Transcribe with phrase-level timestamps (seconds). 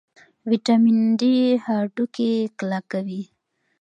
[0.49, 1.33] ویټامین ډي
[1.65, 3.21] هډوکي کلکوي